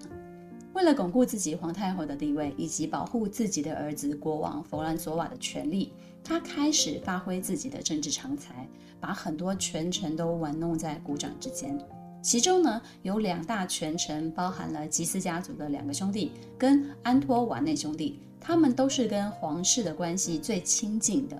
[0.73, 8.67] 为了巩固自己皇太后的地位，以及保护自己的儿子国王弗兰索瓦的权利，他开始发挥自己的政治长才，
[8.99, 11.77] 把很多权臣都玩弄在股掌之间。
[12.23, 21.39] 其中呢，有两大权臣，包含了吉斯家族的两个兄弟跟安托瓦内兄弟，他们都是跟皇室的关系最亲近的。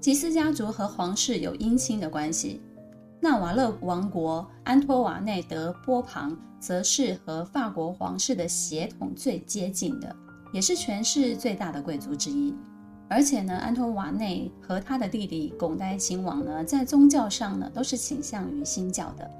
[0.00, 2.60] 吉斯家族和皇室有姻亲的关系，
[3.24, 10.16] 纳瓦勒王国安托瓦内德波旁则是和法国皇室的血统最接近的，
[10.52, 12.52] 也是权势最大的贵族之一。
[13.08, 19.30] 而且呢，安托瓦内和他的弟弟巩代亲王呢，在宗教上呢都是倾向于新教的。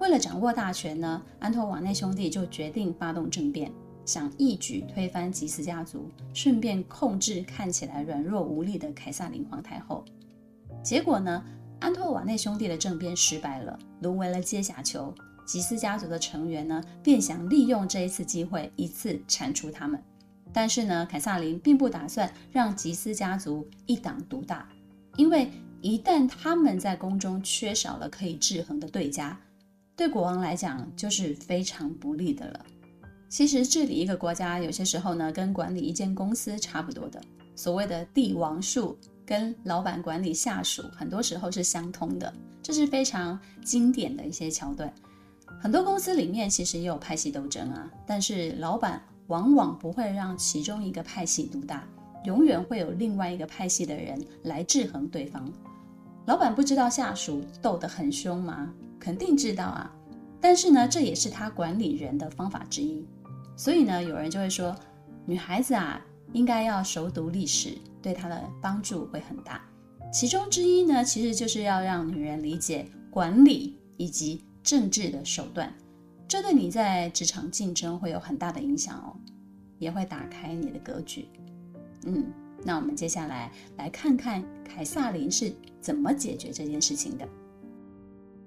[0.00, 3.72] 为了掌握大权呢，安托瓦内兄弟就决定发动政变，
[4.04, 10.04] 想一举推翻吉斯家族，顺便控制看起来软弱无力的凯撒琳皇太后。
[10.82, 11.42] 结果呢，
[11.80, 15.14] 安托瓦内兄弟的政变失败了，沦为了阶下囚。
[15.46, 20.00] 吉斯家族的成员呢，便想利用这一次机会，一次铲除他们。
[20.52, 24.68] 但是呢，凯萨琳并不打算让吉斯家族一党独大，
[25.16, 29.36] 因为一旦他们在宫中缺少了可以制衡的对家，
[29.96, 32.64] 对国王来讲就是非常不利的了。
[33.28, 37.20] 其实治理一个国家，有些时候呢，跟管理一间公司差不多的。
[37.56, 38.96] 所谓的帝王术，
[39.30, 42.34] 跟老板管理下属，很多时候是相通的。
[42.60, 44.92] 这是非常经典的一些桥段。
[45.62, 51.86] 很多公司里面其实也有派系斗争啊，但是老板往往不会让其中一个派系独大，
[52.24, 55.48] 永远会有另外一个派系的人来制衡对方。
[56.26, 58.74] 老板不知道下属斗得很凶吗？
[58.98, 59.88] 肯定知道啊，
[60.40, 63.06] 但是呢，这也是他管理人的方法之一。
[63.56, 64.74] 所以呢，有人就会说，
[65.24, 69.60] 女孩子啊，应该要熟读历史，对她的帮助会很大。
[70.12, 75.72] 其中之一呢，其实就是要让女人理解管理以及政治的手段，
[76.26, 79.16] 这对你在职场竞争会有很大的影响哦，
[79.78, 81.28] 也会打开你的格局。
[82.06, 82.24] 嗯，
[82.64, 87.28] 那我们接下来来看看凯撒琳是怎么解决这件事情的。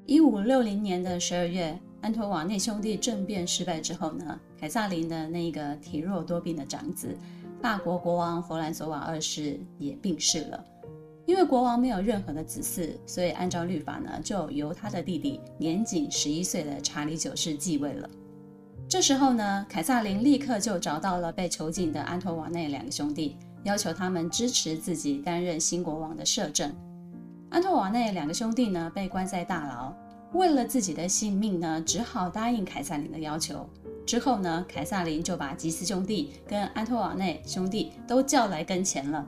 [0.06, 7.17] 一五六零年的十二月，安托瓦内兄弟政变失败之后呢，凯撒琳的那个体弱多病的长子，
[7.63, 10.62] 法国国王弗兰索瓦二世也病逝了。
[11.26, 18.10] 因为国王没有任何的子嗣，所以按照律法呢，就由他的弟弟年仅十一岁的查理九世继位了。
[18.89, 26.69] 这时候呢，凯撒琳立刻就找到了被囚禁的安托瓦内两个兄弟，要求他们支持自己担任新国王的摄政。
[27.49, 29.93] 安托瓦内两个兄弟呢，被关在大牢，
[30.34, 33.65] 为了自己的性命呢，只好答应凯撒琳的要求。
[34.06, 39.28] 之后呢，凯撒琳就把吉斯兄弟跟安托瓦内兄弟都叫来跟前了，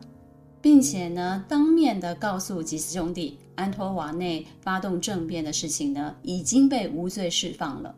[0.62, 7.96] 并且呢，当面的告诉吉斯兄弟，安托瓦内发动政变的事情呢，已经被无罪释放了，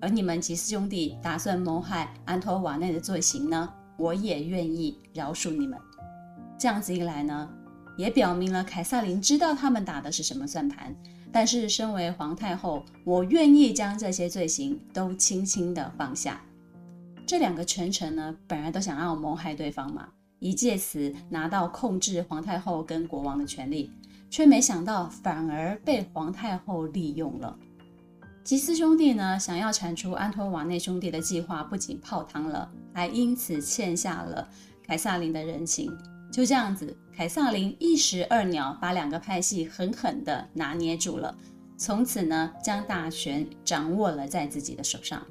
[0.00, 5.78] 而你们吉斯兄弟打算谋害安托瓦内的罪行呢，我也愿意饶恕你们。
[6.58, 7.48] 这样子一来呢，
[7.96, 10.94] 也表明了凯撒琳知道他们打的是什么算盘，
[11.36, 16.40] 但是身为皇太后，我愿意将这些罪行都轻轻的放下。
[17.26, 23.90] 这两个权臣呢，本来都想要谋害对方嘛，以借此拿到控制皇太后跟国王的权利，
[24.30, 27.54] 却没想到反而被皇太后利用了。
[28.42, 34.48] 吉斯兄弟呢，想要铲除安托瓦内兄弟的计划不仅泡汤了，还因此欠下了
[34.86, 35.94] 凯萨琳的人情。
[36.32, 41.34] 就这样子，凯撒琳一石二鸟，把两个派系狠狠地拿捏住了。
[41.78, 45.26] 从此呢，将大权掌握了在自己的手上。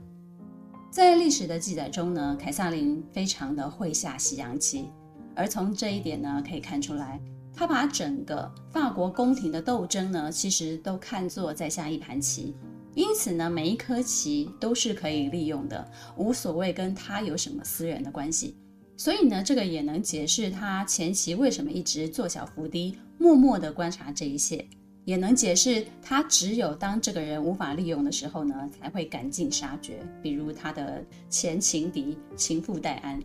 [0.89, 4.89] 在历史的记载中呢，凯撒琳非常的会下西洋棋，
[5.35, 7.21] 而从这一点呢，可以看出来，
[7.53, 12.55] 他把整个法国宫廷的斗争呢，其实都看作在下一盘棋。
[12.95, 18.57] 因此呢，每一颗棋都是可以利用的，无所谓跟他有什么私人的关系。
[18.97, 24.65] 所以呢，这个也能解释他前期为什么一直做小伏低，默默地观察这一切，
[25.03, 29.99] 也能解释他只有当这个人无法利用的时候呢，才会赶尽杀绝。
[30.21, 33.21] 比如他的前情敌情妇戴安，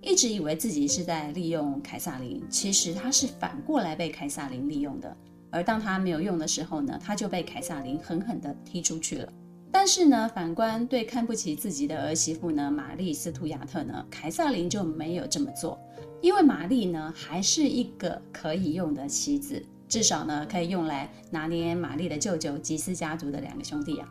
[0.00, 5.16] 一直以为自己是在利用凯萨琳，其实他是反过来被凯萨琳利用的。
[5.50, 9.32] 而当他没有用的时候呢，他就被凯萨琳狠狠地踢出去了。
[9.72, 15.80] 但是呢，反观对看不起自己的儿媳妇呢，玛丽斯图亚特呢，凯瑟琳就没有这么做，
[16.20, 24.08] 因为玛丽呢还是一个可以用的棋子，至少呢可以用来拿捏玛丽的舅舅吉斯家族的两个兄弟啊。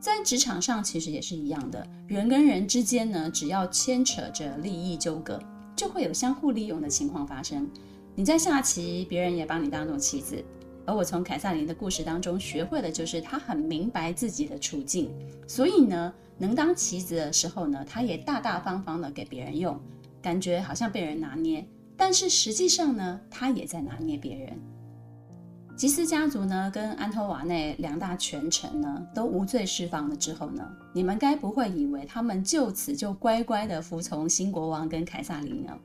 [0.00, 5.38] 在职场上其实也是一样的，人跟人之间呢，只要牵扯着利益纠葛，
[5.76, 7.68] 就会有相互利用的情况发生。
[8.14, 10.42] 你在下棋，别人也把你当做棋子。
[10.88, 15.10] 而我从凯萨琳的故事当中学会的就是，他很明白自己的处境，
[15.46, 19.78] 所以呢，能当棋子的时候呢，他也大大方方的给别人用，
[20.22, 21.62] 感觉好像被人拿捏，
[21.94, 24.58] 但是实际上呢，他也在拿捏别人。
[25.76, 35.78] 吉斯家族呢，跟安托瓦内两大权臣呢，都无罪释放了之后呢，你们该不会以为他们就此就乖乖的服从新国王跟凯萨琳呢？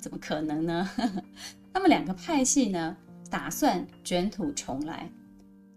[0.00, 0.88] 怎么可能呢？
[1.74, 2.96] 他们两个派系呢，
[3.30, 5.10] 打算卷土重来，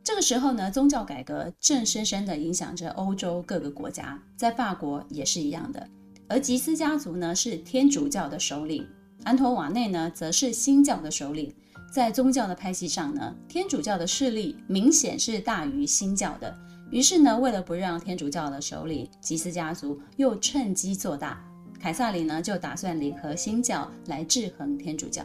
[0.03, 5.87] 这个时候呢，宗教改革正深深地影响着欧洲各个国家，在法国也是一样的。
[6.27, 8.87] 而吉斯家族呢，是天主教的首领，
[9.23, 11.53] 安托瓦内呢，则是新教的首领。
[11.91, 16.55] 在宗教的派系上呢，天主教的势力明显是大于新教的。
[16.91, 21.43] 于是呢，为了不让天主教的首领吉斯家族又趁机做大，
[21.79, 25.23] 凯萨里呢就打算联合新教来制衡天主教。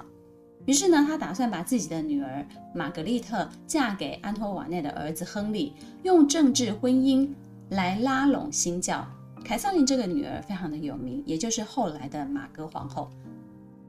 [0.67, 7.29] 于是呢，他打算把自己的女儿玛格丽特嫁给安托瓦内的儿子亨利，用政治婚姻
[7.71, 9.07] 来拉拢新教。
[9.45, 13.11] 凯瑟琳这个女儿非常的有名，也就是后来的玛格皇后。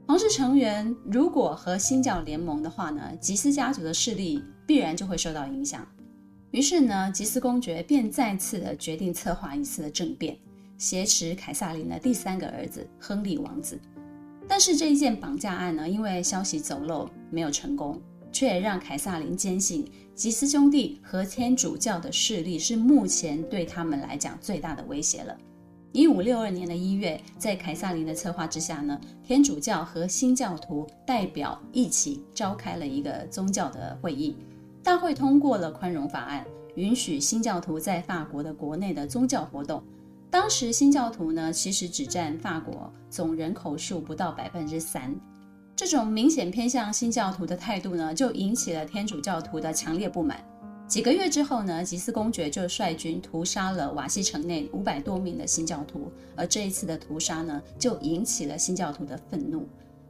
[0.06, 5.84] 皇室成员如果和新教联盟的话呢，吉斯家族的势力必然就会受到影响。
[6.50, 10.36] 于是呢，吉斯公爵便再次的决定策划一次的政变，
[10.78, 13.80] 挟持凯瑟琳的第三个儿子亨利王子。
[14.48, 18.00] 但是这一件绑架案呢，因为消息走漏没有成功，
[18.32, 19.84] 却也让凯撒琳坚信
[20.14, 25.36] 吉斯兄弟和天主教的势力是目前对他们来讲最大的威胁了。
[25.92, 34.36] 一五六二年的一月，在凯撒琳的策划之下呢，天主教和新教徒代表一起召开了一个宗教的会议，
[34.82, 36.44] 大会通过了宽容法案，
[36.74, 39.82] 允许新教徒在法国的国内的宗教活动。
[40.30, 45.14] 当时新教徒呢，其实只占法国总人口数不到百分之三，
[45.74, 50.44] 这种明显偏向新教徒的态度呢，就引起了天主教徒的强烈不满。
[50.86, 59.66] 几个月之后呢，吉斯公爵就率军屠杀了瓦西城内五百多名的新教徒，而这一次的屠杀呢，就引起了新教徒的愤怒，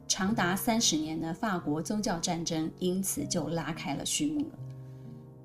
[0.07, 4.45] 长达三十年的法国宗教战争因此就拉开了序幕。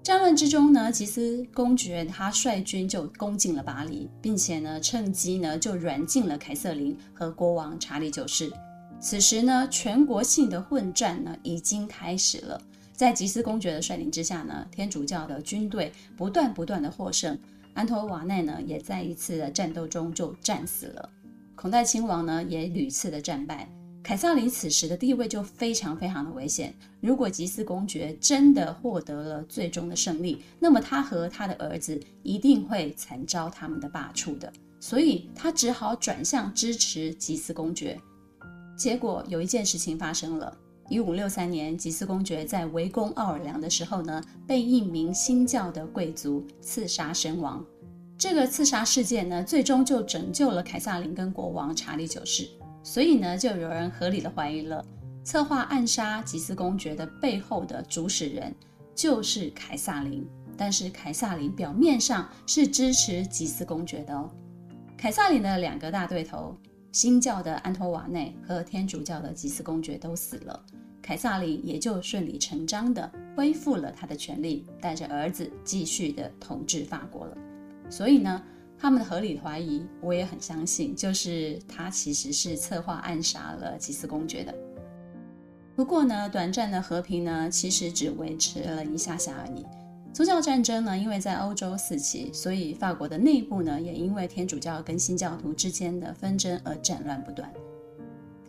[0.02, 8.52] 战乱之中呢，吉斯公爵他率军就攻进了巴黎，并且呢，趁机呢就软禁了凯瑟琳和国王查理九世。
[8.98, 12.60] 此时呢，全国性的混战呢已经开始了。
[12.92, 17.38] 在吉斯公爵的率领之下呢，天主教的军队不断不断的获胜，
[17.72, 21.08] 安托瓦内呢也在一次的战斗中就战死了，
[21.54, 23.68] 孔代亲王呢也屡次的战败，
[24.02, 26.74] 凯萨琳此时的地位就非常非常的危险。
[27.00, 37.98] 如果吉斯公爵真的获得了最终的胜利，那么他和他的儿子一定会惨遭他们的罢黜的，所以他只好转向支持吉斯公爵。
[38.76, 40.56] 结果有一件事情发生了。
[40.88, 47.64] 一五六三年，吉斯公爵在围攻奥尔良的时候呢，被一名新教的贵族刺杀身亡。
[48.18, 52.48] 这个刺杀事件呢，最终就拯救了凯撒琳跟国王查理九世。
[52.82, 54.84] 所以呢，就有人合理的怀疑了，
[55.24, 58.54] 策划暗杀吉斯公爵的背后的主使人
[58.94, 60.26] 就是凯萨琳。
[60.54, 64.30] 但是凯萨琳表面上是支持吉斯公爵的哦。
[64.98, 66.54] 凯萨琳的两个大对头，
[66.92, 70.64] 新教的安托瓦内和天主教的吉斯公爵都死了。
[71.00, 77.36] 凯萨琳也就顺理成章地恢复了他的权利，带着儿子继续地统治法国了。
[77.88, 78.40] 所以呢，
[78.82, 84.52] 他们的合理怀疑，我也很相信，就是他其实是策划暗杀了吉斯公爵的。
[85.76, 89.64] 不过呢，短暂的和平呢，其实只维持了一下下而已。
[90.12, 97.48] 宗教战争呢，因为在欧洲四起，所以法国的内部呢，也因为天主教跟新教徒之间的纷争而战乱不断。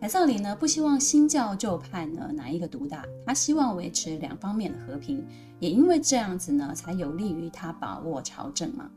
[0.00, 5.24] 凯瑟琳呢，不希望新教旧派呢哪一个独大，他希望维持两方面的和平，
[5.60, 8.90] 也因为这样子呢，才有利于他把握朝政嘛。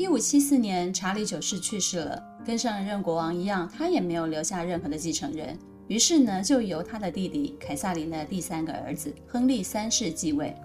[0.00, 5.54] 一五七四年，查理九世去世了，跟上任国王一样，他也没有留下任何的继承人，
[5.88, 10.56] 于是呢，就由他的弟弟凯萨琳的第三个儿子亨利三世继位。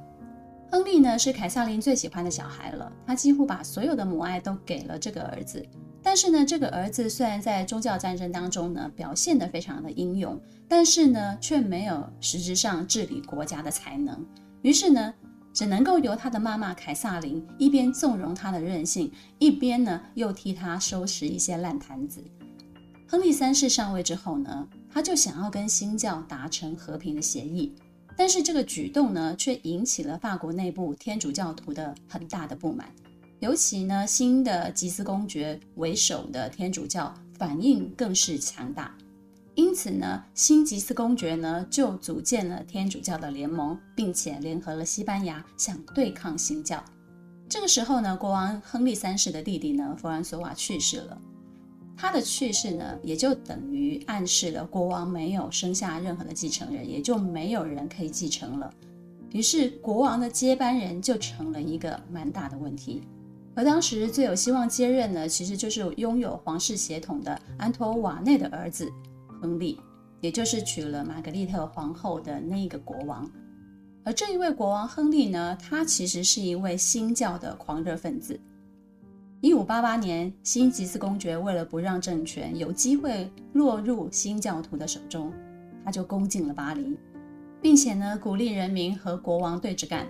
[0.71, 5.61] 亨利呢，是凯萨琳最喜欢的小孩了，他几乎把所有的母爱都给了这个儿子。
[6.01, 14.25] 但是呢，这个儿子虽然在宗教战争当中呢表现得非常的英勇，但是呢却没有实质上治理国家的才能。
[14.61, 15.13] 于是呢，
[15.55, 22.21] 只能够由他的妈妈凯萨琳一边纵容他的任性，一边呢又替他收拾一些烂摊子。
[23.07, 27.73] 亨利三世上位之后呢，他就想要跟新教达成和平的协议，
[28.17, 32.91] 但是这个举动呢却引起了法国内部天主教徒的很大的不满。
[33.39, 38.93] 尤其呢，新的吉斯公爵为首的天主教反应更是强大，
[39.55, 46.83] 因此呢，新吉斯公爵呢就组建了天主教的联盟，并且联合了西班牙，想对抗新教。
[47.47, 51.17] 这个时候呢，国王亨利三世的弟弟呢，弗兰索瓦去世了。
[51.95, 58.69] 他的去世呢，也就等于暗示了国王没有生下任何的继承人，也就没有人可以继承了。
[59.31, 63.03] 于是，国王的接班人就成了一个蛮大的问题。
[63.53, 68.91] 而当时最有希望接任呢，其实就是拥有皇室血统的安托瓦内的儿子
[69.45, 69.79] 亨利，
[70.21, 73.29] 也就是娶了玛格丽特皇后的那一个国王。
[74.03, 78.39] 而这一位国王亨利呢，他其实是一位新教的狂热分子。
[79.41, 85.31] 一五八八年，新吉斯公爵为了不让政权有机会落入新教徒的手中，
[85.83, 86.97] 他就攻进了巴黎，
[87.61, 90.07] 并且呢，鼓励人民和国王对着干。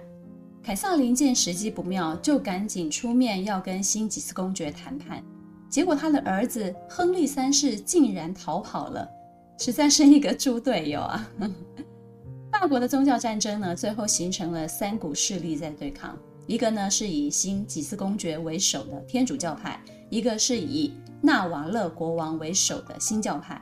[0.64, 5.22] 凯撒琳见时机不妙，就赶紧出面要跟新吉斯公爵谈判。
[5.70, 9.10] 结果他的儿子亨利三世竟然逃跑了，
[9.58, 11.30] 实在是一个猪队友啊！
[12.52, 16.18] 法国的宗教战争呢，最后形成了三股势力在对抗。
[16.48, 23.60] 一个呢是以新吉斯公爵为首的天主教派，一个是以纳瓦勒国王为首的新教派，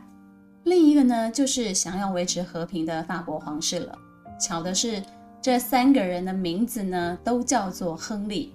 [0.66, 3.98] 另一个呢就是想要维持和平的法国皇室了。
[4.40, 5.02] 巧的是，
[5.42, 8.52] 这三个人的名字呢都叫做亨利。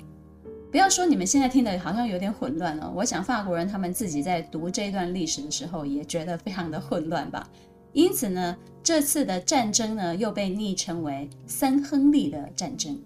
[0.71, 7.49] 不要说你们现在听的好像有点混乱了，我想法国人他们自己在读这段历史的时候也觉得非常的混乱吧。
[7.95, 13.01] 因此呢，这次的战争呢又被昵称为“三亨利”的战争。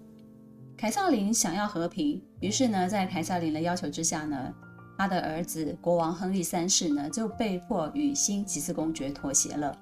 [0.75, 4.53] 凯萨琳想要和平，于是呢，在凯萨琳的要求之下呢，
[4.97, 9.75] 他的儿子国王亨利三世呢就被迫与新吉斯公爵妥协了。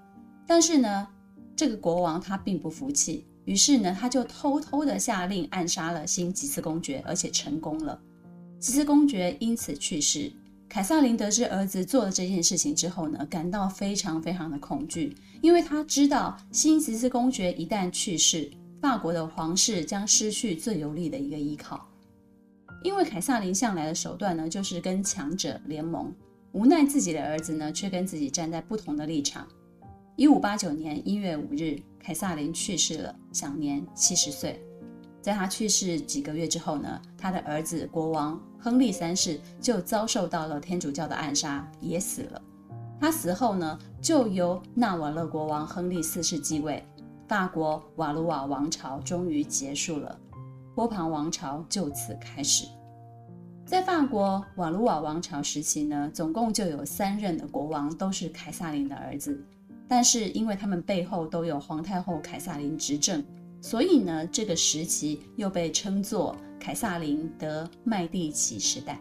[0.46, 1.08] 但是呢，
[1.56, 8.00] 这个国王他并不服气，于是呢，他就偷偷的下令暗杀了新吉斯公爵，而且成功了。
[8.60, 10.32] 吉斯公爵因此去世。
[10.70, 18.50] 凯萨琳得知儿子做了这件事情之后呢，感到非常非常的恐惧，因为他知道新吉斯公爵一旦去世。
[18.82, 21.88] 法国的皇室将失去最有力的一个依靠，
[22.84, 26.12] 因为凯萨琳向来的手段呢，就是跟强者联盟，
[26.52, 29.48] 无奈自己的儿子呢，却跟自己站在不同的立场。
[30.16, 34.62] 一五八九年一月五日，凯萨琳去世了，享年七十岁。
[35.22, 42.42] 在他去世几个月之后呢，他的儿子国王亨利三世就遭受到了天主教的暗杀，也死了。
[43.00, 46.84] 他死后呢，就由纳瓦勒国王亨利四世继位。
[47.28, 50.20] 法国瓦卢瓦王朝终于结束了，
[50.76, 52.66] 波旁王朝就此开始。
[53.66, 59.42] 在法国瓦卢瓦王朝时期呢，总共就有三任的国王都是凯撒琳的儿子，
[59.88, 63.24] 但是因为他们背后都有皇太后凯撒琳执政，
[63.62, 69.00] 所以呢，这个时期又被称作凯撒琳德麦地奇时代。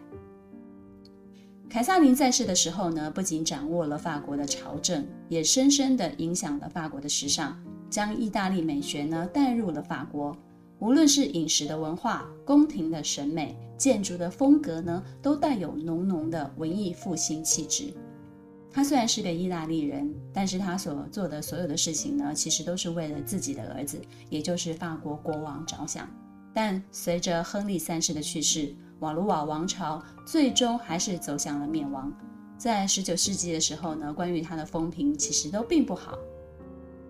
[1.69, 7.57] 凯撒琳在世的时候呢，不仅掌握了法国的朝政，也深深地影响了法国的时尚。
[7.89, 10.33] 将意大利美学呢带入了法国，
[10.79, 17.93] 无论是饮食的文化、宫廷的审美、建筑的风格呢，都带有浓浓的文艺复兴气质。
[18.73, 26.09] 他虽然是个意大利人，但是他所做的所有的事情呢，其实都是为了自己的儿子，也就是法国国王着想。
[26.53, 32.11] 但随着亨利三世的去世，瓦卢瓦王朝最终还是走向了灭亡。
[32.57, 36.17] 在十九世纪的时候呢，关于他的风评其实都并不好。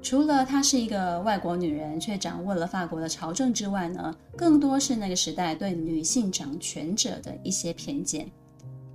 [0.01, 8.27] 除了她是一个外国女人，却掌握了法国的朝政之外呢，更多是那个时代对女性掌权者的一些偏见。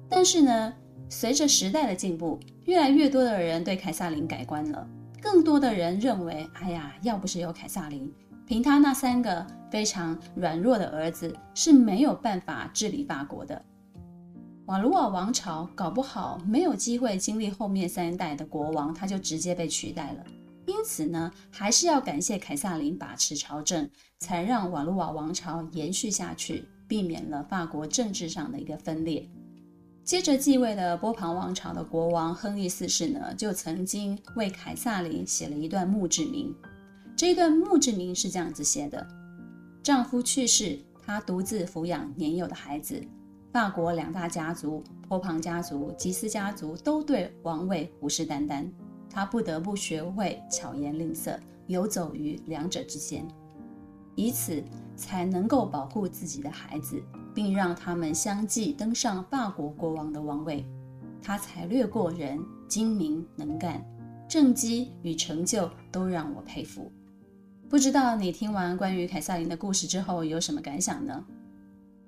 [0.09, 0.73] 但是呢，
[1.09, 4.87] 随着时代的进步，越来越多的人对凯撒琳改观了。
[5.23, 8.13] 更多的人认为，哎呀，要不是有凯撒琳，
[8.47, 13.61] 凭他那三个非常软弱的儿子是没有办法治理法国的。
[14.67, 20.25] 瓦卢瓦王朝搞不好没有机会经历后面三代的国王，他就直接被取代了。
[20.67, 23.89] 因此呢，还是要感谢凯撒琳把持朝政，
[24.19, 29.29] 才让瓦卢瓦王朝延续下去，避免了法国政治上的一个分裂。
[30.07, 36.55] 接着继位的波旁王朝的国王亨利四世呢，就曾经为凯撒琳写了一段墓志铭。
[37.17, 39.05] 这一段墓志铭是这样子写的：
[39.83, 43.03] 丈夫去世，她独自抚养年幼的孩子。
[43.53, 48.65] 法国两大家族波旁家族、吉斯家族都对王位虎视眈眈。
[49.11, 51.37] 她不得不学会巧言令色，
[51.67, 53.27] 游走于两者之间，
[54.15, 54.63] 以此
[54.95, 57.03] 才能够保护自己的孩子，
[57.37, 60.65] 并让他们相继登上法国国王的王位。
[61.23, 63.85] 他才略过人，精明能干，
[64.27, 66.91] 政绩与成就都让我佩服。
[67.69, 71.23] 不知道你听完关于凯瑟琳的故事之后有什么感想呢？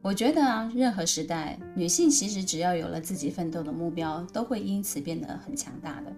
[0.01, 6.13] 我觉得啊，任何时代，女性其实只要有了自己奋斗的目标，都会因此变得很强大的。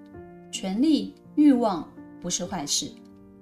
[0.52, 1.90] 权力欲望
[2.20, 2.92] 不是坏事，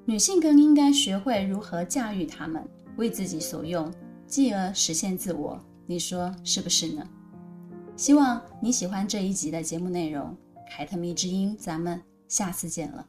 [0.07, 2.67] 女性更应该学会如何驾驭它们，
[2.97, 3.93] 为自己所用，
[4.29, 7.09] 继而实现自我你说是不是呢？
[7.97, 10.37] 希望你喜欢这一集的节目内容
[10.71, 13.07] 凯特米之音咱们下次见了。